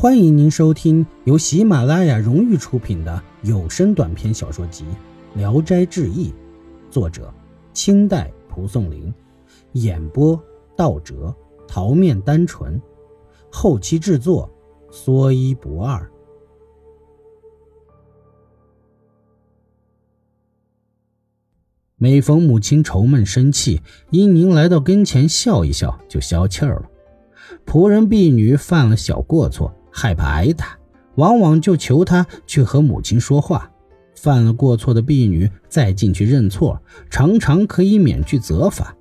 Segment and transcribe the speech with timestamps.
[0.00, 4.82] 欢迎您收听由喜马拉雅荣誉出品的有声短篇小说集
[5.38, 6.30] 《聊斋志异》，
[6.90, 7.30] 作者
[7.74, 9.12] 清代蒲松龄，
[9.72, 10.42] 演播
[10.74, 11.36] 道哲、
[11.68, 12.80] 桃面单纯，
[13.52, 14.50] 后期制作
[14.90, 16.10] 说一不二。
[21.98, 23.82] 每逢母亲愁闷生气，
[24.12, 26.90] 英宁来到跟前笑一笑，就消气儿了。
[27.66, 29.70] 仆人婢女犯了小过错。
[29.90, 30.78] 害怕挨打，
[31.16, 33.70] 往往就求他去和母亲说话。
[34.14, 38.94] 犯了过错的婢女再进去认错，常常可以免去责罚。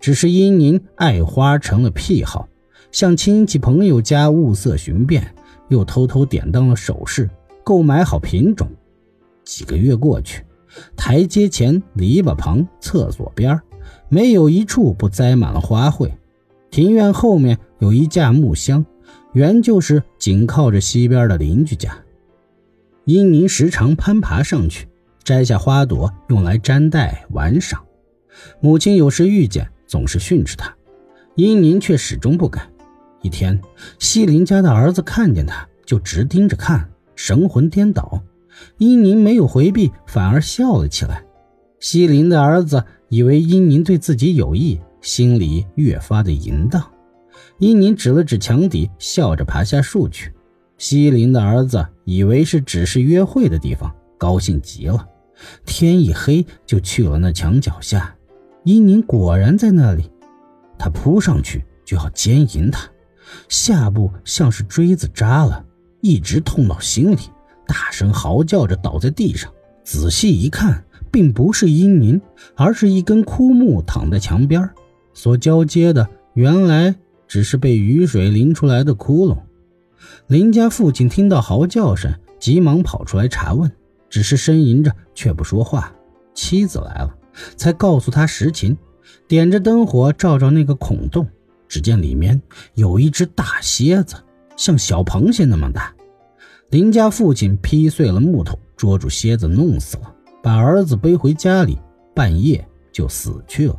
[0.00, 2.48] 只是因您爱花成了癖好，
[2.90, 5.34] 向亲戚朋友家物色寻遍，
[5.68, 7.30] 又偷偷典当了首饰，
[7.62, 8.68] 购买好品种。
[9.44, 10.44] 几个月过去，
[10.96, 13.60] 台阶前、篱笆旁、厕所边
[14.08, 16.10] 没有一处不栽满了花卉。
[16.70, 18.84] 庭院后面有一架木箱。
[19.32, 21.96] 原就是紧靠着西边的邻居家，
[23.04, 24.88] 英宁时常攀爬上去，
[25.22, 27.84] 摘下花朵用来粘带玩赏。
[28.60, 30.74] 母亲有时遇见，总是训斥他，
[31.36, 32.68] 英宁却始终不改。
[33.22, 33.60] 一天，
[33.98, 38.22] 西林家的儿子看见他，就直盯着看，神魂颠倒。
[38.78, 41.22] 英宁没有回避，反而笑了起来。
[41.78, 46.82] 西林的儿子以为英宁对自己有意，心里越发的淫荡。
[47.60, 50.32] 伊宁指了指墙底，笑着爬下树去。
[50.78, 55.06] 西林的儿子以为是只是约会的地方，高兴极了。
[55.66, 58.16] 天一黑就去了那墙脚下，
[58.64, 60.10] 伊宁果然在那里。
[60.78, 62.88] 他扑上去就要奸淫她，
[63.50, 65.62] 下部像是锥子扎了，
[66.00, 67.18] 一直痛到心里，
[67.66, 69.52] 大声嚎叫着倒在地上。
[69.84, 72.18] 仔细一看，并不是伊宁，
[72.54, 74.66] 而是一根枯木躺在墙边，
[75.12, 76.94] 所交接的原来。
[77.30, 79.38] 只是被雨水淋出来的窟窿。
[80.26, 83.70] 林家父亲听到嚎叫声，急忙跑出来查问，
[84.08, 85.94] 只是呻吟着，却不说话。
[86.34, 87.16] 妻子来了，
[87.54, 88.76] 才告诉他实情。
[89.28, 91.24] 点着灯火照照那个孔洞，
[91.68, 92.42] 只见里面
[92.74, 94.16] 有一只大蝎子，
[94.56, 95.94] 像小螃蟹那么大。
[96.70, 101.78] 林家父亲劈碎了木头，捉住蝎子，弄死了，把儿子背回家里，
[102.12, 103.78] 半夜就死去了。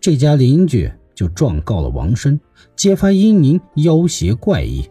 [0.00, 0.88] 这家邻居。
[1.18, 2.38] 就状告了王生，
[2.76, 4.88] 揭发殷宁妖邪怪异。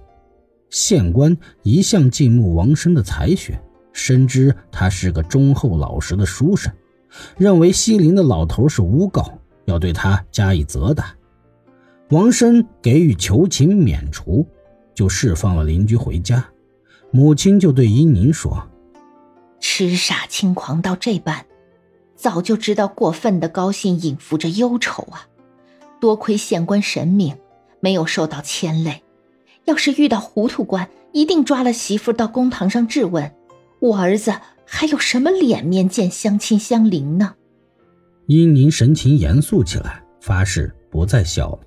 [0.69, 3.57] 县官一向敬慕王生的才学，
[3.93, 6.69] 深知他是个忠厚老实的书生，
[7.37, 11.15] 认为西林的老头是诬告，要对他加以责打。
[12.09, 14.45] 王生给予求情免除，
[14.93, 16.45] 就释放了邻居回家。
[17.09, 18.67] 母亲就对殷宁说
[19.61, 21.45] ：“痴傻轻狂到这般，
[22.17, 25.25] 早就知道过分的高兴隐伏着忧愁啊。”
[25.99, 27.35] 多亏县官神明，
[27.79, 29.03] 没有受到牵累。
[29.65, 33.31] 要是遇到糊涂官，一定抓了媳妇到公堂上质问。
[33.79, 34.33] 我儿子
[34.65, 37.35] 还有什么脸面见乡亲乡邻呢？
[38.27, 41.59] 英宁神情严肃起来，发誓不再笑了。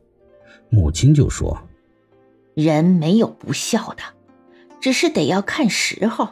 [0.68, 1.58] 母亲就说
[2.54, 4.02] ：“人没有不笑的，
[4.80, 6.28] 只是得要看时候。”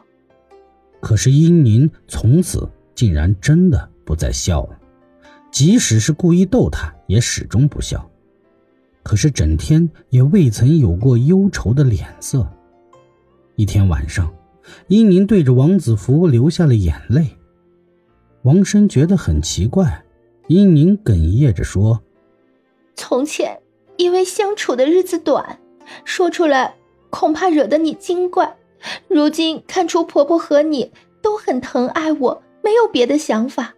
[1.00, 4.77] 可是英宁从此竟然真的不再笑了。
[5.50, 8.08] 即使是故意逗他，也始终不笑。
[9.02, 12.46] 可是整天也未曾有过忧愁的脸色。
[13.56, 14.32] 一天晚上，
[14.88, 17.36] 英宁对着王子服流下了眼泪。
[18.42, 20.04] 王生觉得很奇怪，
[20.48, 22.02] 英宁哽咽着说
[22.94, 23.58] ：“从前
[23.96, 25.58] 因为相处的日子短，
[26.04, 26.76] 说出来
[27.10, 28.56] 恐怕惹得你惊怪。
[29.08, 30.92] 如今看出婆婆和你
[31.22, 33.74] 都很疼爱我，没有别的想法。”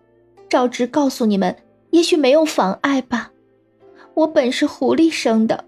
[0.50, 1.56] 照直告诉你们，
[1.90, 3.30] 也许没有妨碍吧。
[4.14, 5.64] 我本是狐狸生的，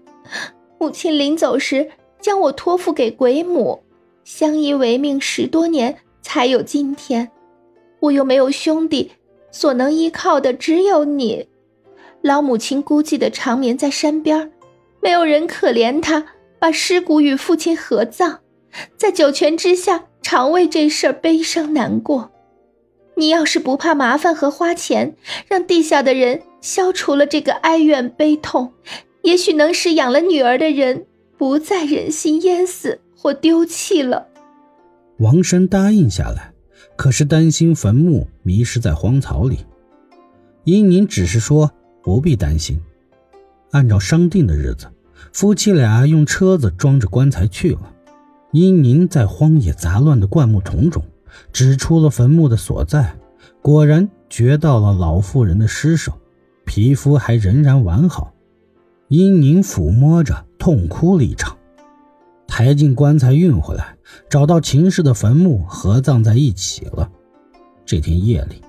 [0.77, 1.89] 母亲临走时
[2.19, 3.81] 将我托付给鬼母，
[4.25, 7.31] 相依为命十多年，才有今天。
[8.01, 9.13] 我又没有兄弟，
[9.49, 11.47] 所能依靠的只有你。
[12.21, 14.51] 老母亲孤寂的长眠在山边，
[15.01, 16.25] 没有人可怜她，
[16.59, 18.39] 把尸骨与父亲合葬，
[18.97, 22.29] 在九泉之下，常为这事悲伤难过。
[23.15, 25.15] 你要是不怕麻烦和花钱，
[25.47, 28.73] 让地下的人消除了这个哀怨悲痛，
[29.21, 31.05] 也许能使养了女儿的人
[31.37, 34.27] 不再忍心淹死或丢弃了。
[35.19, 36.53] 王生答应下来，
[36.95, 39.59] 可是担心坟墓迷失在荒草里。
[40.63, 41.71] 英宁只是说
[42.01, 42.79] 不必担心。
[43.71, 44.87] 按照商定的日子，
[45.31, 47.93] 夫妻俩用车子装着棺材去了。
[48.51, 51.03] 英宁在荒野杂乱的灌木丛中。
[51.51, 53.15] 指出了坟墓的所在，
[53.61, 56.13] 果然掘到了老妇人的尸首，
[56.65, 58.33] 皮肤还仍然完好。
[59.09, 61.57] 殷宁抚摸着，痛哭了一场。
[62.47, 63.95] 抬进棺材运回来，
[64.29, 67.09] 找到秦氏的坟墓合葬在一起了。
[67.85, 68.61] 这天夜里，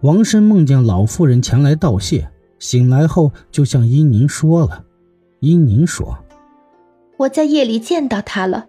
[0.00, 4.84] 王生梦见老妇人前来道谢，醒来后就向殷宁说了。
[5.40, 6.16] 殷宁说
[7.18, 8.66] ：“我在夜里见到她了，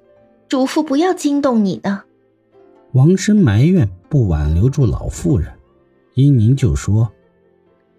[0.50, 2.04] 嘱咐不要惊动你呢。”
[2.96, 5.52] 王生埋怨不挽留住老妇人，
[6.14, 7.12] 英宁就说：“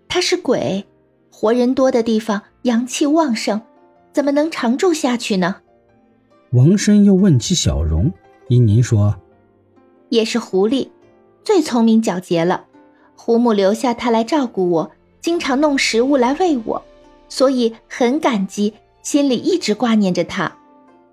[0.09, 0.87] 她是鬼，
[1.31, 3.61] 活人多的地方阳气旺盛，
[4.15, 5.57] 怎么能常住下去呢？”
[6.53, 8.11] 王生又问起小荣，
[8.49, 9.21] 英宁说
[10.09, 10.89] ：“也是狐狸，
[11.45, 12.65] 最聪明狡黠了。
[13.15, 14.91] 胡母留下他来照顾我，
[15.21, 16.83] 经常弄食物来喂我。”
[17.29, 18.73] 所以很感激，
[19.03, 20.57] 心里一直挂念着他。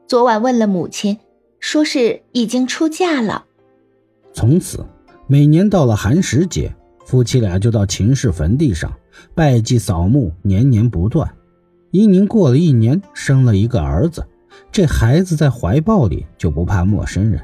[0.08, 1.18] 昨晚问了母亲，
[1.60, 3.44] 说是已经出嫁了。
[4.34, 4.86] 从此，
[5.28, 6.74] 每年到了寒食节，
[7.06, 8.92] 夫妻俩就到秦氏坟地上
[9.36, 11.32] 拜祭扫墓，年年不断。
[11.92, 14.26] 伊宁过了一年，生了一个儿子。
[14.72, 17.40] 这孩子在怀抱里就不怕陌生人，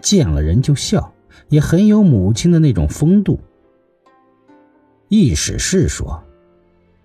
[0.00, 1.12] 见了人就笑，
[1.48, 3.38] 也很有母亲的那种风度。
[5.08, 6.22] 易史是说。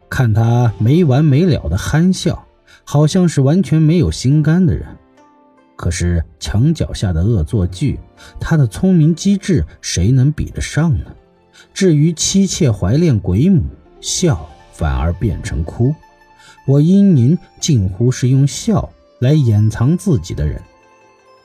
[0.09, 2.45] 看他没完没了的憨笑，
[2.83, 4.86] 好像是完全没有心肝的人。
[5.83, 8.00] 可是墙角下的恶作剧，
[8.39, 11.03] 他的聪明机智，谁能比得上呢？
[11.74, 13.65] 至于妻妾怀恋鬼母，
[14.00, 15.94] 笑反而变成哭。
[16.65, 18.89] 我英宁近乎是用笑
[19.19, 20.62] 来掩藏自己的人。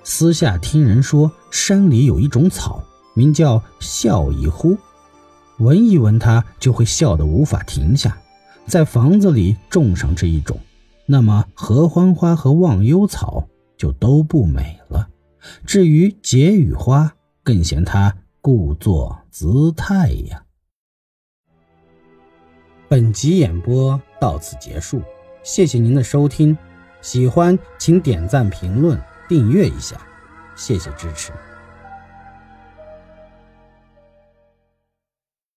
[0.05, 2.81] 私下听人说，山里有一种草，
[3.15, 4.79] 名叫笑一呼，
[5.59, 8.17] 闻一闻它就会笑得无法停下。
[8.69, 10.57] 在房子里种上这一种，
[11.07, 13.49] 那么合欢花和忘忧草
[13.79, 15.09] 就都不美了。
[15.65, 20.45] 至于解语花，更嫌他故作姿态呀。
[22.89, 25.01] 本集演播到此结束，
[25.43, 26.57] 谢谢您的收听，
[27.01, 29.97] 喜欢请点赞、评论、订阅一下，
[30.57, 31.33] 谢谢支持。